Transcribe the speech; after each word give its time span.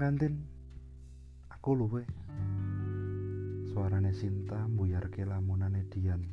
kantin. 0.00 0.32
Aku 1.52 1.76
luwe. 1.76 2.08
Suarane 3.68 4.16
Sinta 4.16 4.56
mbuyarke 4.64 5.28
lamunane 5.28 5.84
Dian. 5.92 6.24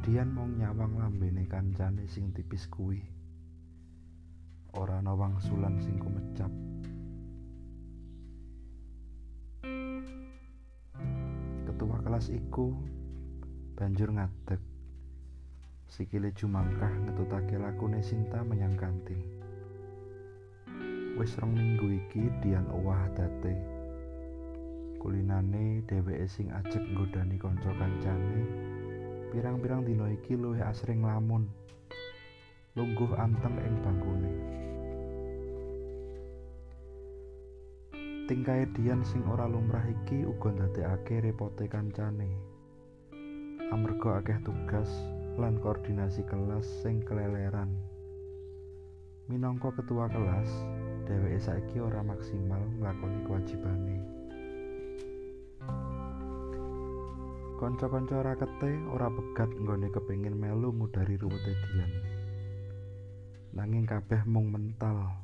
Dian 0.00 0.32
mong 0.32 0.56
nyawang 0.56 0.96
lambene 0.96 1.44
kancane 1.44 2.08
sing 2.08 2.32
tipis 2.32 2.64
kuwi. 2.72 2.96
Ora 4.72 5.04
ana 5.04 5.12
wangsulan 5.12 5.76
sing 5.84 6.00
kumecap. 6.00 6.48
Ketua 11.68 12.00
kelas 12.00 12.32
iku 12.32 12.72
banjur 13.76 14.16
ngadeg. 14.16 14.64
Sikile 15.92 16.32
jumangkah 16.32 16.88
ngetutake 17.04 17.60
lakune 17.60 18.00
Sinta 18.00 18.40
menyang 18.40 18.80
kantin. 18.80 19.41
Wis 21.12 21.36
rong 21.36 21.52
minggu 21.52 21.92
iki 21.92 22.32
Dian 22.40 22.64
owah 22.72 23.04
date. 23.12 23.52
Kulinane 24.96 25.84
dheweke 25.84 26.24
sing 26.24 26.48
ajek 26.48 26.80
nggodani 26.80 27.36
kanca 27.36 27.68
kancane. 27.76 28.40
Pirang-pirang 29.28 29.84
dina 29.84 30.08
iki 30.08 30.40
luwih 30.40 30.64
asring 30.64 31.04
lamun. 31.04 31.52
Lungguh 32.72 33.12
anteng 33.20 33.60
ing 33.60 33.76
bangkune. 33.84 34.32
Tingkae 38.24 38.64
Dian 38.72 39.04
sing 39.04 39.20
ora 39.28 39.44
lumrah 39.44 39.84
iki 39.84 40.24
uga 40.24 40.48
ndadekake 40.48 41.28
repote 41.28 41.68
kancane. 41.68 42.32
Amarga 43.68 44.24
akeh 44.24 44.40
tugas, 44.48 44.88
lan 45.36 45.60
koordinasi 45.60 46.24
kelas 46.24 46.64
sing 46.80 47.04
keleleran. 47.04 47.68
Minangka 49.28 49.76
ketua 49.76 50.08
kelas, 50.08 50.48
dheweke 51.06 51.38
saiki 51.42 51.82
ora 51.82 52.00
maksimal 52.02 52.62
nglakoni 52.78 53.18
kewajibane. 53.26 53.98
Kanca-kanca 57.62 58.26
rakete 58.26 58.74
ora 58.90 59.06
pegat 59.06 59.50
nggone 59.54 59.86
kepengin 59.94 60.34
melu 60.34 60.74
ngudari 60.74 61.14
ruwete 61.14 61.54
Dian. 61.54 61.92
Nanging 63.54 63.86
kabeh 63.86 64.26
mung 64.26 64.50
mental. 64.50 65.14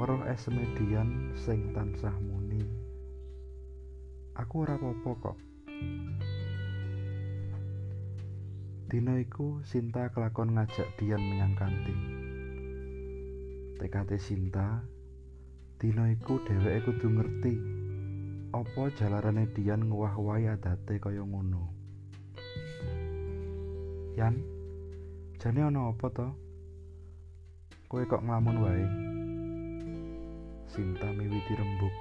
Weruh 0.00 0.24
eseme 0.24 0.64
Dian 0.78 1.36
sing 1.36 1.76
tansah 1.76 2.16
muni. 2.16 2.64
Aku 4.40 4.64
ora 4.64 4.80
apa-apa 4.80 5.10
kok. 5.20 5.36
Dina 8.88 9.20
iku 9.20 9.60
Sinta 9.68 10.08
kelakon 10.08 10.56
ngajak 10.56 10.88
Dian 10.96 11.20
menyang 11.20 11.52
kantin. 11.60 12.17
TKT 13.78 14.18
Sinta, 14.18 14.82
dina 15.78 16.10
iku 16.10 16.42
dheweke 16.42 16.82
kudu 16.90 17.14
ngerti 17.14 17.54
apa 18.50 18.90
jalarane 18.98 19.46
Dian 19.54 19.86
nguwah-wahi 19.86 20.50
adate 20.50 20.98
kaya 20.98 21.22
ngono. 21.22 21.70
Yan, 24.18 24.34
jane 25.38 25.60
ana 25.62 25.94
apa 25.94 26.10
to? 26.10 26.28
Kowe 27.86 28.02
kok 28.02 28.26
nglamun 28.26 28.56
wae? 28.66 28.84
Sinta 30.66 31.14
miwiti 31.14 31.54
rembug. 31.54 31.94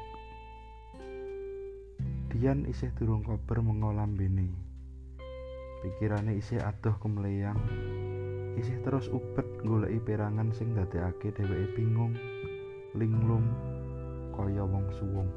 Dian 2.34 2.66
isih 2.66 2.90
durung 2.97 3.22
kober 3.22 3.62
mengo 3.62 3.94
lambene. 3.94 4.50
Pikirane 5.85 6.34
isih 6.41 6.57
adoh 6.57 6.97
kemleyang. 6.97 7.62
Isih 8.57 8.81
terus 8.81 9.06
ubet 9.13 9.45
goleki 9.62 10.01
perangan 10.01 10.50
sing 10.50 10.73
ndadekake 10.73 11.29
dheweke 11.29 11.78
bingung, 11.78 12.18
linglung 12.97 13.45
kaya 14.34 14.66
wong 14.66 14.90
suwung. 14.97 15.29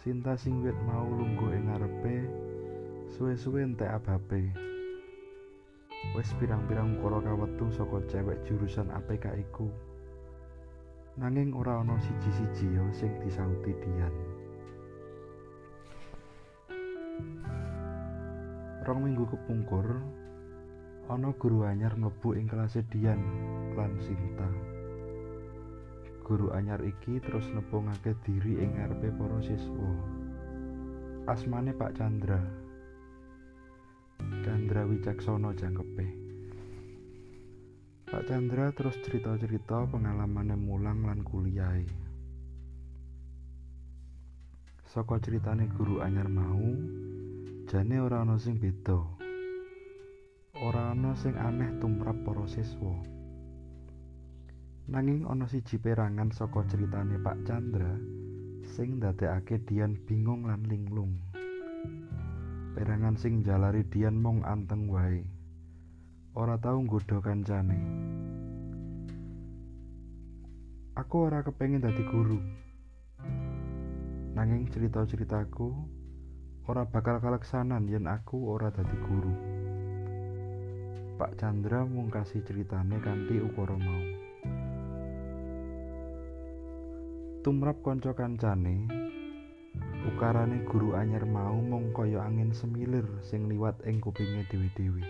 Sinta 0.00 0.32
sing 0.32 0.64
wit 0.64 0.76
mau 0.88 1.04
lungguh 1.04 1.52
ing 1.52 1.68
ngarepe, 1.68 2.16
suwe-suwe 3.12 3.68
entek 3.68 4.00
abape. 4.00 4.48
Wis 6.16 6.32
pirang-pirang 6.40 7.00
ukara 7.00 7.20
kawetu 7.20 7.68
saka 7.76 8.00
cewek 8.08 8.40
jurusan 8.48 8.88
APK 8.88 9.36
iku. 9.36 9.68
Nanging 11.20 11.52
ora 11.52 11.84
ana 11.84 12.00
siji-siji 12.00 12.76
yo 12.76 12.84
sing 12.96 13.12
disauti 13.20 13.76
Dian. 13.76 14.14
Rong 18.86 19.00
minggu 19.02 19.24
kepungkur, 19.26 19.98
ana 21.06 21.30
guru 21.38 21.62
anyar 21.62 21.94
mlebu 21.94 22.34
ing 22.34 22.50
kelas 22.50 22.82
Dian 22.90 23.22
lan 23.78 23.94
Sinta. 24.02 24.50
Guru 26.26 26.50
anyar 26.50 26.82
iki 26.82 27.22
terus 27.22 27.46
nepungake 27.54 28.18
diri 28.26 28.58
ing 28.58 28.74
ngarepe 28.74 29.14
para 29.14 29.38
siswa. 29.38 29.90
Asmane 31.30 31.70
Pak 31.78 31.94
Chandra. 31.94 32.42
Chandra 34.42 34.82
Wicaksono 34.82 35.54
jangkepe. 35.54 36.06
Pak 38.10 38.22
Chandra 38.26 38.74
terus 38.74 38.98
cerita-cerita 39.06 39.86
pengalamane 39.86 40.58
mulang 40.58 41.06
lan 41.06 41.22
kuliahe. 41.22 41.86
Saka 44.90 45.22
ceritane 45.22 45.70
guru 45.70 46.02
anyar 46.02 46.26
mau, 46.26 46.66
jane 47.70 47.96
ora 48.02 48.26
ana 48.26 48.38
sing 48.42 48.58
beda. 48.58 49.15
Ora 50.56 50.96
ana 50.96 51.12
sing 51.12 51.36
aneh 51.36 51.68
tumrap 51.84 52.16
para 52.24 52.48
siswa. 52.48 52.96
Nanging 54.88 55.28
ana 55.28 55.44
siji 55.44 55.76
perangan 55.76 56.32
saka 56.32 56.64
ceritane 56.64 57.20
Pak 57.20 57.44
Chandra 57.44 57.92
sing 58.64 58.96
ndadekake 58.96 59.60
Dian 59.68 60.00
bingung 60.08 60.48
lan 60.48 60.64
linglung. 60.64 61.20
Perangan 62.72 63.20
sing 63.20 63.44
jalari 63.44 63.84
Dian 63.84 64.16
mung 64.16 64.40
anteng 64.48 64.88
wae. 64.88 65.28
Ora 66.32 66.56
tau 66.56 66.80
nggodha 66.80 67.20
kancane. 67.20 67.76
Aku 70.96 71.28
ora 71.28 71.44
kepengin 71.44 71.84
dadi 71.84 72.00
guru. 72.08 72.40
Nanging 74.32 74.72
cerita-ceritaku 74.72 75.68
ora 76.64 76.88
bakal 76.88 77.20
kaleksanan 77.20 77.84
yen 77.84 78.08
aku 78.08 78.48
ora 78.48 78.72
dadi 78.72 78.96
guru. 79.04 79.55
Pak 81.16 81.40
Chandra 81.40 81.80
mung 81.88 82.12
kasih 82.12 82.44
ceritane 82.44 83.00
kanthi 83.00 83.40
ukara 83.40 83.72
mau. 83.72 84.04
Tumrap 87.40 87.80
kanca 87.80 88.12
kancane, 88.12 88.84
ukarane 90.12 90.60
guru 90.68 90.92
anyar 90.92 91.24
mau 91.24 91.56
mung 91.56 91.96
kaya 91.96 92.20
angin 92.20 92.52
semilir 92.52 93.08
sing 93.24 93.48
liwat 93.48 93.80
ing 93.88 93.96
kupinge 94.04 94.44
dewi-dewi. 94.52 95.00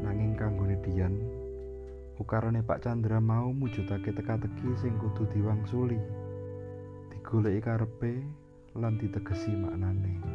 Nanging 0.00 0.32
kanggone 0.32 0.80
Dian, 0.80 1.12
ukarane 2.16 2.64
Pak 2.64 2.88
Chandra 2.88 3.20
mau 3.20 3.52
mujudake 3.52 4.16
teka-teki 4.16 4.80
sing 4.80 4.96
kudu 4.96 5.28
diwangsuli. 5.28 6.00
Digoleki 7.12 7.60
karepe 7.60 8.24
lan 8.80 8.96
ditegesi 8.96 9.52
maknane. 9.60 10.33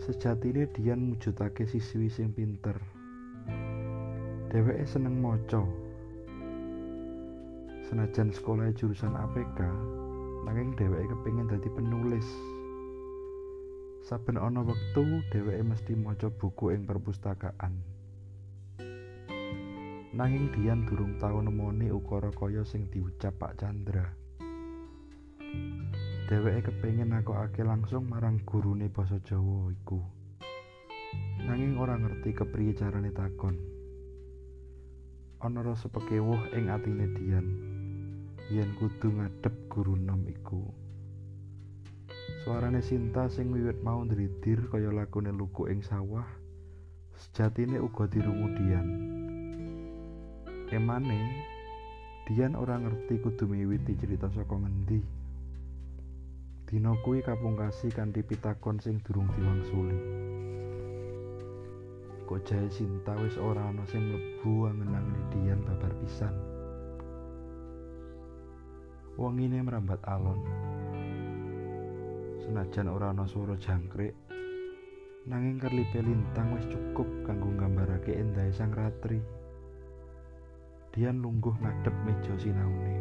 Sejatine 0.00 0.64
Dian 0.72 1.12
mujudake 1.12 1.68
siswi 1.68 2.08
sing 2.08 2.32
pinter. 2.32 2.72
Dheweke 4.48 4.88
seneng 4.88 5.20
maca. 5.20 5.60
Senajan 7.84 8.32
sekolah 8.32 8.72
jurusan 8.72 9.12
APK, 9.12 9.60
nanging 10.48 10.72
dheweke 10.80 11.04
kepengin 11.04 11.52
dadi 11.52 11.68
penulis. 11.76 12.24
Saben 14.00 14.40
ana 14.40 14.64
wektu 14.64 15.20
dheweke 15.36 15.68
mesti 15.68 15.92
maca 15.92 16.32
buku 16.32 16.72
ing 16.72 16.88
perpustakaan. 16.88 17.84
Nanging 20.16 20.48
Dian 20.56 20.88
durung 20.88 21.20
tau 21.20 21.44
nemoni 21.44 21.92
ukara 21.92 22.32
kaya 22.32 22.64
sing 22.64 22.88
diucap 22.88 23.36
Pak 23.36 23.60
Chandra. 23.60 24.19
Dheweke 26.30 26.70
kepengin 26.70 27.10
nakokake 27.10 27.66
langsung 27.66 28.06
marang 28.06 28.38
gurune 28.46 28.86
basa 28.86 29.18
Jawa 29.26 29.66
iku. 29.74 29.98
Nanging 31.42 31.74
ora 31.74 31.98
ngerti 31.98 32.30
kepriye 32.30 32.70
carane 32.78 33.10
takon. 33.10 33.58
Ana 35.42 35.66
rasa 35.66 35.90
pekewuh 35.90 36.54
ing 36.54 36.70
atine 36.70 37.10
Dian 37.18 37.46
yen 38.46 38.70
kudu 38.78 39.10
ngadep 39.10 39.74
guru 39.74 39.98
nom 39.98 40.22
iku. 40.30 40.70
Suarane 42.46 42.78
Sinta 42.78 43.26
sing 43.26 43.50
wiwit 43.50 43.82
mau 43.82 43.98
ndridir 44.06 44.70
kaya 44.70 44.94
lakune 44.94 45.34
luku 45.34 45.66
ing 45.66 45.82
sawah, 45.82 46.30
sejatine 47.18 47.82
uga 47.82 48.06
dirungu 48.06 48.54
Dian. 48.54 48.88
Emane, 50.70 51.20
Dian 52.30 52.54
ora 52.54 52.78
ngerti 52.78 53.18
kudu 53.18 53.50
miwiti 53.50 53.98
cerita 53.98 54.30
saka 54.30 54.54
ngendi. 54.54 55.19
Dina 56.70 56.94
kuwi 57.02 57.18
kapungkasi 57.18 57.90
kanthi 57.90 58.22
pitakon 58.22 58.78
sing 58.78 59.02
durung 59.02 59.26
diwangsuli. 59.34 59.98
kok 62.30 62.46
jae 62.46 62.70
Sinta 62.70 63.10
wis 63.18 63.34
ora 63.42 63.74
ana 63.74 63.82
sing 63.90 64.06
mlebu 64.06 64.70
angen-angene 64.70 65.18
Dian 65.34 65.66
babar 65.66 65.90
pisan. 65.98 66.30
Wong 69.18 69.42
ini 69.42 69.58
merambat 69.58 69.98
alon. 70.06 70.38
Senajan 72.38 72.86
ora 72.86 73.10
ana 73.10 73.26
swara 73.26 73.58
jangkrik, 73.58 74.14
nanging 75.26 75.58
kerlipe 75.58 76.06
lintang 76.06 76.54
wis 76.54 76.70
cukup 76.70 77.10
kanggo 77.26 77.50
nggambarake 77.50 78.14
endahe 78.14 78.54
sang 78.54 78.70
ratri. 78.70 79.18
Dian 80.94 81.18
lungguh 81.18 81.58
ngadep 81.58 81.98
meja 82.06 82.38
sinaune. 82.38 82.94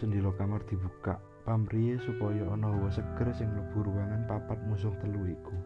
Jendela 0.00 0.32
kamar 0.40 0.64
dibuka, 0.64 1.20
pamriye 1.44 2.00
supaya 2.00 2.48
ana 2.48 2.72
hawa 2.72 2.88
seger 2.88 3.28
sing 3.36 3.52
mlebu 3.52 3.84
ruangan 3.84 4.24
papat 4.24 4.56
musuh 4.64 4.92
telu 5.04 5.28
iku. 5.28 5.56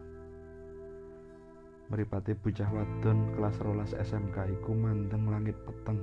Meripate 1.89 2.35
bocah 2.37 2.69
wadon 2.69 3.33
kelas 3.33 3.57
rolas 3.65 3.91
SMK 3.95 4.59
iku 4.59 4.75
mandeng 4.75 5.31
langit 5.31 5.57
peteng. 5.65 5.97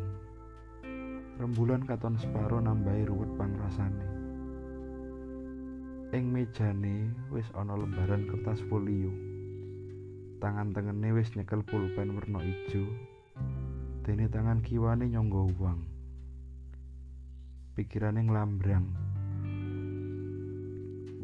Rembulan 1.36 1.84
katon 1.84 2.16
separo 2.16 2.58
nambahi 2.58 3.06
ruwet 3.06 3.30
pangrasane. 3.36 4.08
Ing 6.16 6.32
mejane 6.32 7.12
wis 7.28 7.46
ana 7.52 7.76
lembaran 7.76 8.24
kertas 8.26 8.64
folio. 8.66 9.12
Tangan 10.40 10.72
tengene 10.72 11.12
wis 11.12 11.28
nyekel 11.36 11.60
pulpen 11.62 12.16
werna 12.16 12.40
ijo. 12.40 12.88
Dene 14.02 14.26
tangan 14.32 14.64
kiwane 14.64 15.12
nyangga 15.12 15.42
uang. 15.54 15.80
Pikirane 17.76 18.24
nglambrang. 18.24 19.05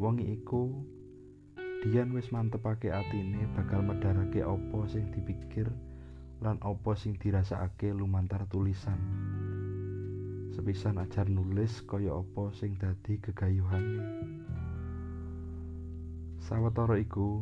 Wong 0.03 0.19
iku 0.19 0.67
Dian 1.79 2.11
wis 2.11 2.27
mantepake 2.27 2.91
atine 2.91 3.47
bakal 3.55 3.79
medharake 3.87 4.43
apa 4.43 4.79
sing 4.91 5.07
dipikir 5.15 5.71
lan 6.43 6.59
apa 6.59 6.91
sing 6.99 7.15
dirasakake 7.15 7.95
lumantar 7.95 8.43
tulisan. 8.51 8.99
Sepisan 10.51 10.99
ajar 10.99 11.31
nulis 11.31 11.87
kaya 11.87 12.19
apa 12.19 12.51
sing 12.51 12.75
dadi 12.75 13.15
gegayuhane. 13.23 14.03
Sawetara 16.43 16.99
iku 16.99 17.39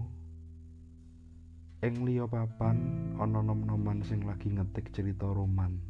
ing 1.82 2.06
liya 2.06 2.30
papan 2.30 2.78
ana 3.18 3.42
nom-noman 3.42 4.06
sing 4.06 4.22
lagi 4.22 4.54
ngetik 4.54 4.94
cerita 4.94 5.26
roman. 5.26 5.82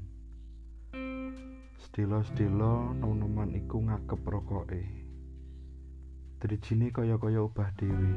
Sedelo-sedelo 1.84 2.96
nom-noman 2.96 3.60
iku 3.60 3.84
ngakep 3.84 4.24
rokoke. 4.24 5.01
Drijine 6.42 6.90
kaya-kaya 6.90 7.46
ubah 7.46 7.70
dhewe. 7.78 8.12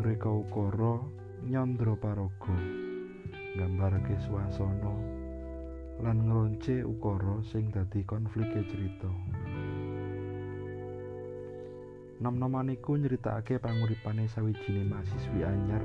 Ngreka 0.00 0.30
ukara 0.32 1.04
nyandra 1.44 1.92
paraga. 2.00 2.56
Nggambarake 3.52 4.16
swasana 4.24 4.96
lan 6.00 6.16
ngelonce 6.24 6.80
ukara 6.88 7.44
sing 7.44 7.68
dadi 7.68 8.00
konflike 8.08 8.64
cerita. 8.72 9.12
Nom-noman 12.24 12.72
iku 12.72 12.96
nyritakake 12.96 13.60
panguripane 13.60 14.24
sawijine 14.24 14.88
mahasiswi 14.88 15.44
anyar 15.44 15.84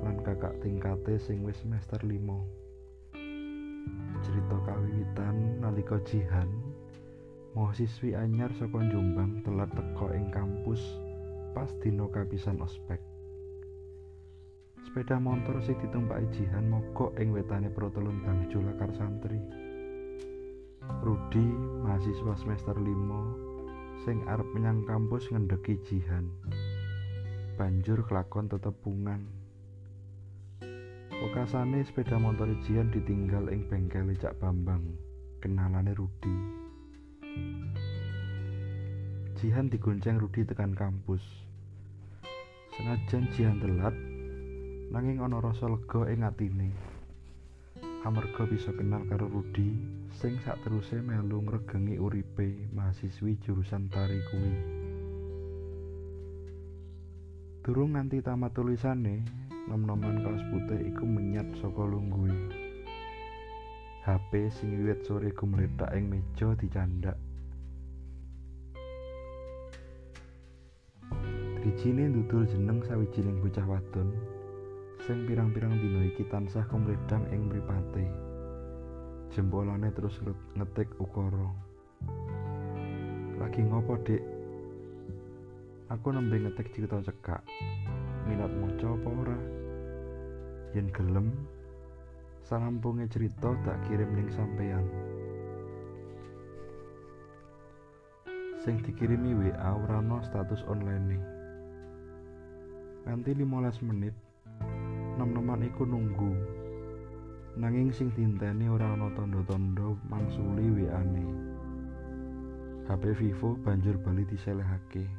lan 0.00 0.16
kakak 0.24 0.56
tingkate 0.64 1.20
sing 1.20 1.44
wis 1.44 1.60
semester 1.60 2.00
5. 2.00 3.20
Cerita 4.24 4.56
kawiwitan 4.64 5.60
nalika 5.60 6.00
jihan 6.08 6.61
Mahasiswi 7.52 8.16
anyar 8.16 8.48
saka 8.56 8.80
Jombang 8.88 9.44
telat 9.44 9.68
teka 9.76 10.08
ing 10.16 10.32
kampus 10.32 10.80
pas 11.52 11.68
dina 11.84 12.08
kapisan 12.08 12.56
ospek. 12.64 12.96
Sepeda 14.80 15.20
motor 15.20 15.60
sing 15.60 15.76
ditumpaki 15.84 16.32
Jihan 16.32 16.72
mogok 16.72 17.12
ing 17.20 17.28
wetane 17.36 17.68
Protelun 17.68 18.24
Bangjo 18.24 18.56
Lakar 18.64 18.88
Santri. 18.96 19.36
Rudi, 21.04 21.44
mahasiswa 21.84 22.32
semester 22.40 22.72
5 22.72 24.08
sing 24.08 24.24
arep 24.32 24.48
menyang 24.56 24.88
kampus 24.88 25.28
ngendheki 25.28 25.76
Jihan. 25.84 26.32
Banjur 27.60 28.00
kelakon 28.08 28.48
tetepungan. 28.48 29.28
Wekasane 31.20 31.84
sepeda 31.84 32.16
motor 32.16 32.48
Jihan 32.64 32.88
ditinggal 32.88 33.52
ing 33.52 33.68
bengkel 33.68 34.08
Cak 34.16 34.40
Bambang, 34.40 34.96
kenalane 35.44 35.92
Rudi. 35.92 36.61
Jihan 39.42 39.66
digonceng 39.66 40.22
Rudi 40.22 40.46
tekan 40.46 40.70
kampus. 40.70 41.18
Senajan 42.78 43.26
Jihan 43.34 43.58
telat, 43.58 43.90
nanging 44.94 45.18
ana 45.18 45.42
rasa 45.42 45.66
lega 45.66 46.06
ing 46.08 46.22
atine. 46.22 46.70
Amarga 48.06 48.46
bisa 48.46 48.70
kenal 48.74 49.02
karo 49.10 49.26
Rudi 49.26 49.74
sing 50.14 50.38
sakteruse 50.46 51.02
melu 51.02 51.42
ngregengi 51.42 51.98
uripe 51.98 52.70
mahasiswi 52.70 53.38
jurusan 53.42 53.90
tari 53.90 54.22
kuwi. 54.30 54.54
Durung 57.62 57.94
nganti 57.94 58.22
tamat 58.22 58.54
tulisane, 58.54 59.22
nom-noman 59.70 60.22
kaos 60.22 60.42
putih 60.50 60.86
iku 60.86 61.06
menyat 61.06 61.46
saka 61.58 61.82
lungguhe. 61.86 62.61
HP 64.02 64.50
sing 64.50 64.82
wiwit 64.82 65.06
sore 65.06 65.30
gumletak 65.30 65.94
ing 65.94 66.10
meja 66.10 66.58
dicandak. 66.58 67.14
Drijine 71.62 72.10
ndudul 72.10 72.42
jeneng 72.50 72.82
sawijining 72.82 73.38
bocah 73.38 73.62
wadon 73.62 74.10
sing 75.06 75.22
pirang-pirang 75.22 75.78
dina 75.78 76.10
iki 76.10 76.26
tansah 76.26 76.66
kumledang 76.66 77.22
ing 77.30 77.46
mripate. 77.46 78.10
Jempolane 79.30 79.94
terus 79.94 80.18
ngetik 80.58 80.90
ukara. 80.98 81.46
Lagi 83.38 83.62
ngopo, 83.62 84.02
Dik? 84.02 84.22
Aku 85.94 86.10
nembe 86.10 86.42
ngetik 86.42 86.74
cerita 86.74 86.98
cekak. 87.06 87.46
Minat 88.26 88.50
maca 88.58 88.98
apa 88.98 89.08
ora? 89.14 89.38
Yen 90.74 90.90
gelem, 90.90 91.30
sarampunge 92.42 93.06
cerita 93.06 93.54
tak 93.62 93.78
kirim 93.86 94.10
ning 94.18 94.28
sampeyan. 94.34 94.82
Sing 98.62 98.78
dikirimi 98.82 99.34
WA 99.34 99.74
ora 99.74 99.98
status 100.22 100.62
online 100.70 101.04
nih. 101.10 101.22
Nganti 103.02 103.34
15 103.34 103.82
menit, 103.82 104.14
nom-noman 105.18 105.66
iku 105.66 105.82
nunggu. 105.82 106.30
Nanging 107.58 107.90
sing 107.90 108.14
dinteni 108.14 108.70
ora 108.70 108.94
ana 108.94 109.10
tanda-tanda 109.18 109.98
mangsuli 110.06 110.86
WA-ne. 110.86 111.24
HP 112.86 113.02
Vivo 113.18 113.58
banjur 113.58 113.98
bali 113.98 114.22
diselehake. 114.26 115.10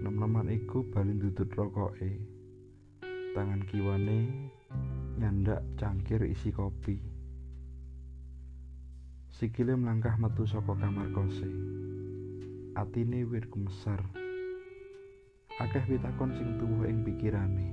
Nom-noman 0.00 0.48
iku 0.48 0.84
bali 0.88 1.16
ndudut 1.16 1.52
rokoke. 1.52 2.16
Tangan 3.36 3.62
kiwane 3.68 4.50
nyandak 5.20 5.60
cangkir 5.76 6.24
isi 6.24 6.48
kopi. 6.48 6.96
Sikile 9.28 9.76
melangkah 9.76 10.16
metu 10.16 10.48
saka 10.48 10.72
kamar 10.72 11.12
kose. 11.12 11.44
Atine 12.72 13.28
wit 13.28 13.52
kumesar. 13.52 14.00
Akeh 15.60 15.84
pitakon 15.84 16.32
sing 16.40 16.56
tuwuh 16.56 16.88
ing 16.88 17.04
pikirane. 17.04 17.68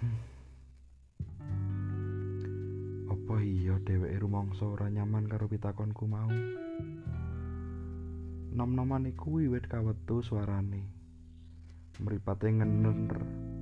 Hmm. 0.00 0.16
Apa 3.12 3.44
iya 3.44 3.76
dheweke 3.84 4.24
rumangsa 4.24 4.64
ora 4.64 4.88
nyaman 4.88 5.28
karo 5.28 5.52
pitakonku 5.52 6.08
mau? 6.08 6.32
Nom-noman 8.56 9.04
iku 9.12 9.36
wiwit 9.36 9.68
kawetu 9.68 10.24
suarane. 10.24 10.88
Mripate 12.00 12.48
ngener 12.56 13.20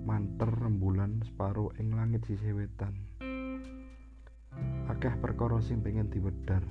manter 0.08 0.48
rembulan 0.48 1.20
separo 1.20 1.68
ing 1.76 1.92
langit 1.92 2.24
sisih 2.24 2.56
wetan. 2.56 2.96
Akeh 4.88 5.12
perkara 5.20 5.60
sing 5.60 5.84
pengen 5.84 6.08
diwedhar. 6.08 6.64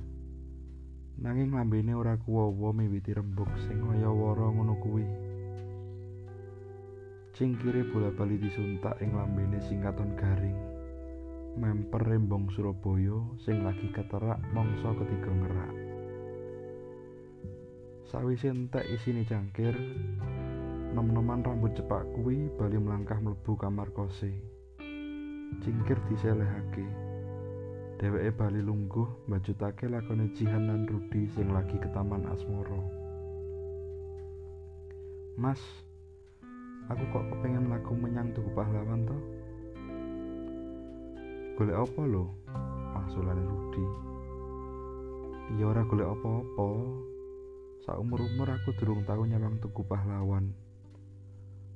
Nanging 1.21 1.53
lambene 1.53 1.93
ora 1.93 2.17
kuwawa 2.17 2.73
miwiti 2.73 3.13
rembug 3.13 3.45
sing 3.61 3.77
kaya 3.85 4.09
wara 4.09 4.49
ngono 4.49 4.73
kuwi. 4.81 5.05
Cingkire 7.37 7.85
bola-bali 7.93 8.41
disuntak 8.41 8.97
ing 9.05 9.13
lambene 9.13 9.61
sing 9.61 9.85
katon 9.85 10.17
garing. 10.17 10.57
Memper 11.61 12.01
rembong 12.09 12.49
Surabaya 12.49 13.21
sing 13.45 13.61
lagi 13.61 13.93
keterak 13.93 14.41
mangsa 14.49 14.97
ketiga 14.97 15.29
ngerak. 15.29 15.73
Sawise 18.09 18.49
entek 18.49 18.89
isine 18.89 19.21
cangkir, 19.29 19.77
nom-noman 20.97 21.45
rambut 21.45 21.77
cepak 21.77 22.09
kuwi 22.17 22.49
bali 22.57 22.81
melangkah 22.81 23.21
mlebu 23.21 23.53
kamar 23.53 23.93
kose. 23.93 24.33
Cingkir 25.61 26.01
diselehake. 26.09 26.89
Dheweke 28.01 28.33
bali 28.33 28.65
lungguh 28.65 29.05
mbajutake 29.29 29.85
lakone 29.93 30.33
Jihan 30.33 30.65
lan 30.65 30.89
Rudi 30.89 31.29
sing 31.37 31.53
lagi 31.53 31.77
ke 31.77 31.85
taman 31.93 32.25
asmara. 32.33 32.81
Mas, 35.37 35.61
Aku 36.87 37.03
kok 37.11 37.29
kepengen 37.29 37.67
laku 37.67 37.91
menyang 37.99 38.31
tuku 38.31 38.47
pahlawan 38.55 39.03
toh? 39.03 39.21
Golek 41.59 41.77
apa 41.83 42.01
lo? 42.07 42.31
Mangsulane 42.95 43.43
Rudi. 43.43 43.85
Ya 45.59 45.67
ora 45.67 45.83
golek 45.83 46.07
apa-apa. 46.07 46.67
Saumur-umur 47.83 48.47
aku 48.49 48.71
durung 48.79 49.03
tau 49.03 49.19
nyawang 49.27 49.59
tuku 49.59 49.83
pahlawan. 49.83 50.47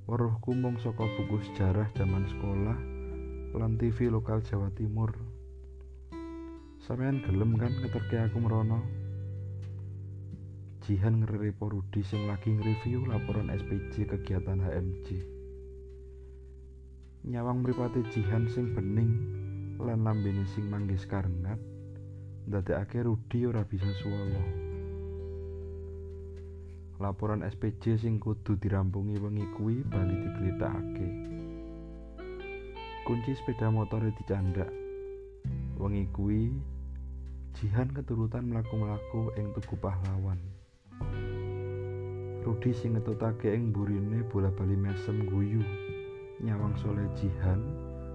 Weruhku 0.09 0.57
mung 0.57 0.81
saka 0.81 1.05
buku 1.05 1.45
sejarah 1.45 1.85
zaman 1.93 2.25
sekolah 2.25 2.79
lan 3.53 3.77
TV 3.77 4.09
lokal 4.09 4.41
Jawa 4.41 4.73
Timur. 4.73 5.13
Sampeyan 6.81 7.21
gelem 7.21 7.53
kan 7.53 7.69
ngeterke 7.69 8.17
aku 8.17 8.41
merono? 8.41 8.81
Jihan 10.81 11.21
ngrerepo 11.21 11.69
Rudi 11.69 12.01
sing 12.01 12.25
lagi 12.25 12.49
nge-review 12.49 13.05
laporan 13.05 13.53
SPJ 13.53 14.09
kegiatan 14.09 14.57
HMJ. 14.57 15.21
Nyawang 17.29 17.61
mripate 17.61 18.01
Jihan 18.09 18.49
sing 18.49 18.73
bening 18.73 19.13
lan 19.77 20.01
lambene 20.01 20.49
sing 20.49 20.65
manggis 20.65 21.05
karengat 21.05 21.61
ndadekake 22.49 23.05
Rudi 23.05 23.45
ora 23.45 23.61
bisa 23.61 23.93
swala. 24.01 24.70
Laporan 27.01 27.41
SPJ 27.41 27.97
sing 27.97 28.21
kudu 28.21 28.61
dirampungi 28.61 29.17
wengi 29.17 29.49
kuwi 29.57 29.81
bali 29.89 30.13
digletakake. 30.21 31.07
Kunci 33.09 33.33
sepeda 33.33 33.73
motor 33.73 34.05
dicandak. 34.13 34.69
Wengi 35.81 36.05
kuwi 36.13 36.53
Jihan 37.51 37.91
keturutan 37.91 38.47
mlaku-mlaku 38.47 39.35
ing 39.35 39.51
tugu 39.51 39.75
pahlawan. 39.81 40.39
Rudi 42.47 42.71
sing 42.71 42.95
ngetutake 42.95 43.51
ing 43.51 43.75
burine 43.75 44.23
bola-bali 44.31 44.77
mesem 44.77 45.27
guyu. 45.27 45.59
Nyawang 46.39 46.77
soleh 46.79 47.09
Jihan 47.17 47.59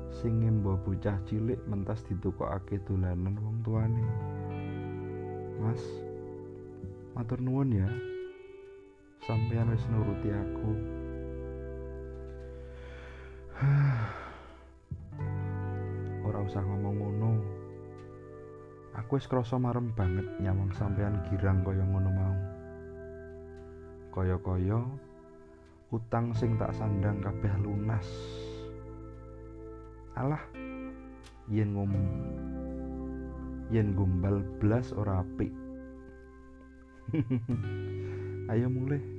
sing 0.08 0.40
ngimba 0.40 0.80
bocah 0.80 1.20
cilik 1.28 1.60
mentas 1.68 2.00
ditukokake 2.08 2.80
dolanan 2.88 3.36
wong 3.42 3.60
tuane. 3.60 4.06
Mas, 5.60 5.82
matur 7.12 7.42
nuwun 7.42 7.76
ya. 7.76 8.15
Sampeyan 9.26 9.74
wis 9.74 9.82
nuruti 9.90 10.30
aku. 10.30 10.70
Ora 16.30 16.46
usah 16.46 16.62
ngomong 16.62 16.94
ngono. 16.94 17.42
Aku 19.02 19.18
wis 19.18 19.26
krasa 19.26 19.58
marem 19.58 19.90
banget 19.98 20.22
nyawang 20.38 20.70
sampeyan 20.78 21.26
girang 21.26 21.66
kaya 21.66 21.82
ngono 21.82 22.10
mau. 22.14 22.38
Kaya-kaya 24.14 24.78
utang 25.90 26.30
sing 26.30 26.54
tak 26.54 26.70
sandang 26.78 27.18
kabeh 27.18 27.50
lunas. 27.66 28.06
Alah 30.14 30.46
yen 31.50 31.74
ngomong 31.74 32.08
yen 33.74 33.90
gombal 33.98 34.38
blas 34.62 34.94
ora 34.94 35.26
apik. 35.26 35.50
Ayo 38.54 38.70
mulai 38.70 39.15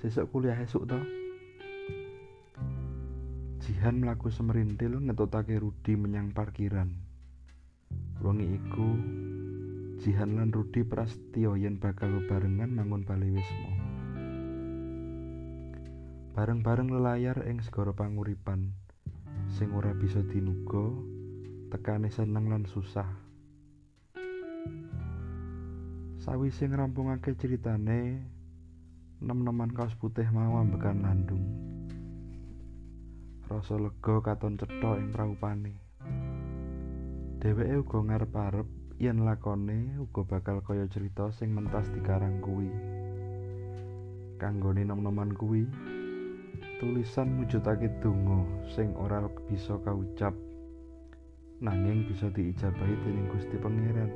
sesuk 0.00 0.28
kuliah 0.28 0.58
esuk 0.60 0.84
to. 0.84 1.00
Jihan 3.66 3.98
mlaku 3.98 4.30
semerintil 4.30 5.00
ngetutake 5.02 5.58
Rudi 5.58 5.98
menyang 5.98 6.30
parkiran. 6.30 6.92
Wengi 8.22 8.46
iku 8.56 8.88
Jihan 9.96 10.36
lan 10.36 10.52
Rudi 10.52 10.84
prastio 10.84 11.56
yen 11.56 11.80
bakal 11.80 12.12
bebarengan 12.12 12.68
mangun 12.68 13.02
bali 13.02 13.32
wisma. 13.32 13.72
Bareng-bareng 16.36 16.92
lelayar 16.92 17.48
ing 17.48 17.64
segara 17.64 17.96
panguripan 17.96 18.76
sing 19.48 19.72
ora 19.72 19.96
bisa 19.96 20.20
dinuga 20.20 20.92
tekane 21.72 22.12
seneng 22.12 22.52
lan 22.52 22.68
susah. 22.68 23.08
Sawise 26.20 26.68
ngrampungake 26.68 27.32
ceritane 27.40 28.20
nem-neman 29.20 29.72
kaos 29.72 29.96
putih 29.96 30.28
mau 30.28 30.60
ambekan 30.60 31.00
nandung. 31.00 31.44
Rasa 33.48 33.80
lega 33.80 34.20
katon 34.20 34.60
cetha 34.60 34.98
ing 35.00 35.14
praupane 35.14 35.86
dheweke 37.46 37.78
uga 37.78 37.98
ngarep-arep 38.02 38.68
yen 38.98 39.22
lakone 39.22 39.94
uga 40.02 40.26
bakal 40.26 40.58
kaya 40.66 40.88
cerita 40.90 41.30
sing 41.30 41.54
mentas 41.54 41.86
dikarang 41.94 42.42
kuwi. 42.42 42.66
Kanggone 44.42 44.82
nem-neman 44.82 45.30
kuwi 45.36 45.62
tulisan 46.82 47.38
mujudake 47.38 47.86
donga 48.02 48.42
sing 48.74 48.92
ora 48.98 49.22
bisa 49.46 49.78
kaucap 49.86 50.34
nanging 51.62 52.04
bisa 52.10 52.28
diijabahi 52.34 52.94
dening 53.06 53.30
Gusti 53.30 53.56
Pangeran. 53.62 54.10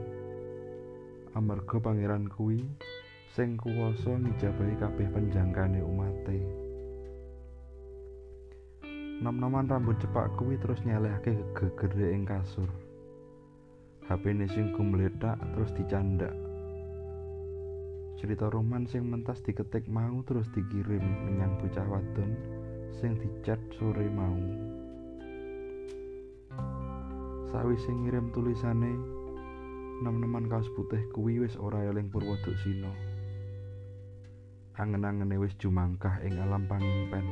Amarga 1.38 1.78
pangeran 1.78 2.26
kuwi 2.26 2.66
sing 3.30 3.54
kuwasa 3.54 4.18
ngijabahi 4.18 4.74
kabeh 4.82 5.06
penjangkane 5.14 5.78
umate. 5.86 6.42
Nom-noman 9.22 9.70
rambut 9.70 9.94
cepak 10.02 10.34
kuwi 10.34 10.58
terus 10.58 10.82
nyelehake 10.82 11.38
gegere 11.54 12.10
ing 12.10 12.26
kasur. 12.26 12.66
HP-ne 14.10 14.50
sing 14.50 14.74
gumledak 14.74 15.38
terus 15.54 15.70
dicandak. 15.78 16.34
Cerita 18.18 18.50
roman 18.50 18.90
sing 18.90 19.06
mentas 19.06 19.38
diketik 19.46 19.86
mau 19.86 20.26
terus 20.26 20.50
dikirim 20.50 21.04
menyang 21.30 21.54
bocah 21.62 21.86
wadon 21.86 22.34
sing 22.98 23.14
dicat 23.14 23.62
sore 23.78 24.10
mau. 24.10 24.42
Sawise 27.54 27.94
ngirim 27.94 28.34
tulisane, 28.34 28.90
nom-noman 30.02 30.50
kaos 30.50 30.66
putih 30.74 31.06
kuwi 31.14 31.38
wis 31.46 31.54
ora 31.62 31.86
eling 31.86 32.10
Sina. 32.66 33.09
Angen-angene 34.80 35.36
wis 35.36 35.52
jumangkah 35.60 36.24
ing 36.24 36.40
alam 36.40 36.64
pangimpen. 36.64 37.26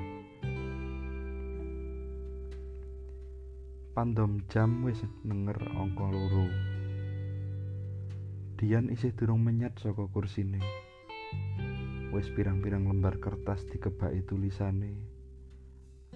Pandom 3.97 4.45
jam 4.52 4.85
wis 4.85 5.00
nenger 5.25 5.57
angka 5.73 6.12
loro. 6.12 6.45
Dian 8.61 8.93
isih 8.93 9.17
durung 9.17 9.49
menyat 9.49 9.81
saka 9.81 10.05
kursine. 10.12 10.61
Wis 12.12 12.28
pirang-pirang 12.37 12.85
lembar 12.85 13.17
kertas 13.17 13.64
dikebaki 13.73 14.28
tulisane. 14.28 14.93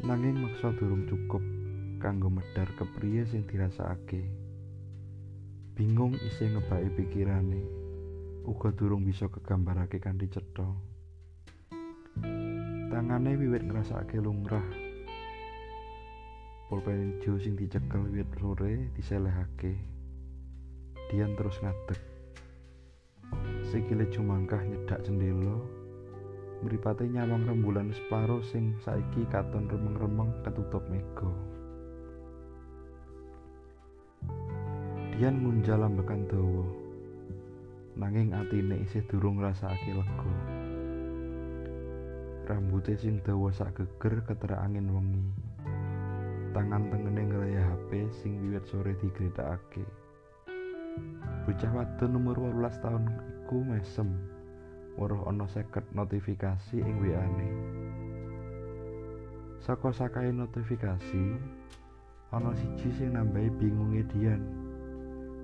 Nanging 0.04 0.36
maksa 0.36 0.76
durung 0.76 1.08
cukup 1.08 1.40
kanggo 1.96 2.28
medar 2.28 2.68
kepriye 2.76 3.24
sing 3.24 3.48
dirasakake. 3.48 4.28
Bingung 5.72 6.12
isih 6.20 6.52
ngebaki 6.60 6.92
pikirane. 6.92 7.64
Uga 8.44 8.68
durung 8.76 9.08
bisa 9.08 9.32
kegambarake 9.32 9.96
kanthi 9.96 10.28
cetha. 10.28 10.91
Tangane 12.92 13.40
wiwit 13.40 13.64
ngrasake 13.64 14.20
lumrah. 14.20 14.68
Pulpen 16.68 17.16
ijo 17.24 17.40
sing 17.40 17.56
dicekel 17.56 18.04
wiwit 18.04 18.28
sore 18.36 18.92
diselehake. 18.92 19.80
Dian 21.08 21.32
terus 21.32 21.56
ngadeg. 21.64 21.96
Sikile 23.64 24.04
jumangkah 24.12 24.60
nyedak 24.60 25.00
jendela 25.08 25.56
mripate 26.60 27.08
nyawang 27.08 27.48
rembulan 27.48 27.96
separo 27.96 28.44
sing 28.44 28.76
saiki 28.84 29.24
katon 29.32 29.72
remeng-remeng 29.72 30.28
ketutup 30.44 30.84
mega. 30.92 31.32
Dian 35.16 35.40
ngunjal 35.40 35.80
ambekan 35.80 36.28
dawa. 36.28 36.68
Nanging 37.96 38.36
atine 38.36 38.84
isih 38.84 39.00
durung 39.08 39.40
ngrasakake 39.40 39.96
lega 39.96 40.51
rambute 42.52 42.92
sing 43.00 43.24
dawa 43.24 43.48
sak 43.48 43.80
geger 43.80 44.20
ketera 44.28 44.60
angin 44.60 44.92
wengi. 44.92 45.24
Tangan 46.52 46.92
tengene 46.92 47.32
ngraya 47.32 47.64
HP 47.64 48.12
sing 48.12 48.36
wiwit 48.44 48.68
sore 48.68 48.92
digletakake 49.00 49.88
bocah 51.48 51.72
wadon 51.72 52.20
umur 52.20 52.36
18 52.52 52.84
tahun 52.84 53.04
iku 53.08 53.64
mesem. 53.64 54.12
Weruh 55.00 55.24
ana 55.24 55.48
seket 55.48 55.88
notifikasi 55.96 56.76
ing 56.76 57.00
WA-ne 57.00 57.48
saka 59.62 59.94
sakae 59.94 60.34
notifikasi 60.34 61.38
ana 62.34 62.52
siji 62.52 62.92
sing 62.98 63.16
nambahi 63.16 63.48
bingunge 63.56 64.04
Dian. 64.12 64.42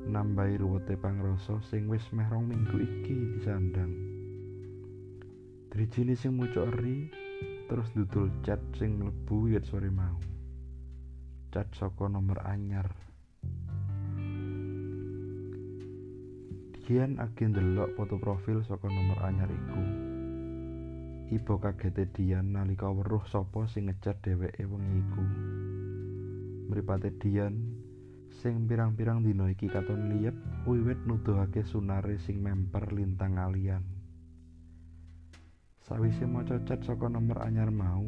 Nambahi 0.05 0.61
ruwete 0.61 1.01
pangrasa 1.01 1.57
sing 1.65 1.89
wis 1.89 2.05
meh 2.13 2.29
rong 2.29 2.53
minggu 2.53 2.77
iki 2.83 3.41
disandang 3.41 4.18
Drijine 5.79 6.19
sing 6.19 6.35
mucuk 6.35 6.75
eri 6.75 7.07
terus 7.71 7.87
dudul 7.95 8.43
chat 8.43 8.59
sing 8.75 8.99
mlebu 8.99 9.47
wiwit 9.47 9.63
sore 9.63 9.87
mau. 9.95 10.19
Chat 11.55 11.71
saka 11.71 12.11
nomor 12.11 12.43
anyar. 12.43 12.91
Dian 16.83 17.23
agen 17.23 17.55
delok 17.55 17.95
foto 17.95 18.19
profil 18.19 18.67
saka 18.67 18.91
nomor 18.91 19.23
anyar 19.23 19.47
iku. 19.47 19.83
Iba 21.31 21.55
kagete 21.63 22.11
Dian 22.11 22.59
nalika 22.59 22.91
weruh 22.91 23.23
sapa 23.31 23.71
sing 23.71 23.87
ngejar 23.87 24.19
dheweke 24.19 24.67
wengi 24.67 24.99
iku. 24.99 25.25
Mripate 26.75 27.15
Dian 27.23 27.55
sing 28.43 28.67
pirang-pirang 28.67 29.23
dina 29.23 29.47
iki 29.47 29.71
katon 29.71 30.11
liyep 30.11 30.35
wiwit 30.67 30.99
nuduhake 31.07 31.63
sunare 31.63 32.19
sing 32.19 32.43
memper 32.43 32.91
lintang 32.91 33.39
alian. 33.39 33.98
Sawise 35.89 36.29
maca 36.29 36.61
chat 36.69 36.85
saka 36.85 37.09
nomor 37.09 37.41
anyar 37.41 37.73
mau, 37.73 38.05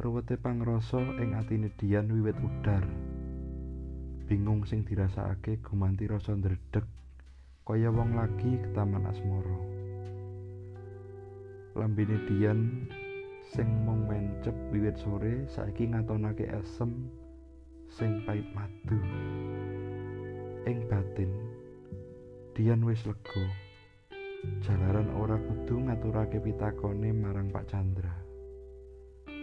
ruwete 0.00 0.40
pangrasa 0.40 0.96
ing 1.20 1.36
atine 1.36 1.68
Dian 1.76 2.08
wiwit 2.08 2.40
udar. 2.40 2.80
Bingung 4.24 4.64
sing 4.64 4.80
dirasakake 4.88 5.60
gumanti 5.60 6.08
rasa 6.08 6.32
ndredeg 6.32 6.88
kaya 7.68 7.92
wong 7.92 8.16
lagi 8.16 8.56
ke 8.56 8.72
taman 8.72 9.04
asmara. 9.04 9.84
lambene 11.74 12.16
Dian 12.30 12.88
sing 13.52 13.66
mung 13.84 14.06
mencep 14.06 14.54
wiwit 14.72 14.94
sore 14.96 15.44
saiki 15.50 15.90
ngatonake 15.90 16.46
esem 16.48 17.10
sing 17.90 18.22
pait 18.24 18.46
madu 18.54 18.98
ing 20.64 20.80
batin 20.88 21.28
Dian 22.54 22.86
wis 22.86 23.02
lega 23.04 23.63
jalaran 24.64 25.12
ora 25.16 25.36
kudu 25.36 25.84
ngaturake 25.84 26.40
pitakone 26.40 27.12
marang 27.12 27.52
Pak 27.52 27.68
Chandra. 27.68 28.12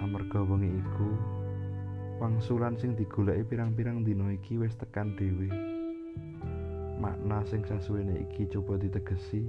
Amarga 0.02 0.42
wengi 0.42 0.82
iku 0.82 1.10
wangsulan 2.18 2.74
sing 2.78 2.98
digoleki 2.98 3.46
pirang-pirang 3.54 4.02
dina 4.02 4.34
iki 4.34 4.58
wis 4.58 4.74
tekan 4.78 5.14
dhewe. 5.14 5.50
Makna 6.98 7.46
sing 7.46 7.62
sasuwene 7.66 8.26
iki 8.30 8.50
coba 8.50 8.82
ditegesi 8.82 9.46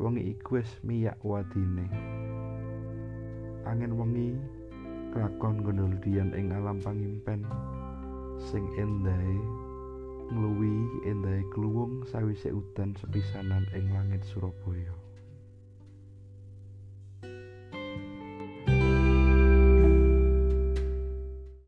wengi 0.00 0.32
iku 0.32 0.60
wis 0.60 0.68
miyak 0.80 1.20
wadine. 1.20 1.86
Angin 3.68 3.94
wengi 4.00 4.36
kelakon 5.12 5.60
gondol 5.60 5.92
dian 6.00 6.32
ing 6.32 6.56
alam 6.56 6.80
pangimpen 6.80 7.44
sing 8.48 8.64
endahe 8.80 9.61
ngluwi 10.32 11.04
endahe 11.04 11.44
kluwung 11.52 12.08
sawise 12.08 12.48
udan 12.48 12.96
sepisanan 12.96 13.68
ing 13.76 13.92
langit 13.92 14.24
Surabaya 14.24 15.01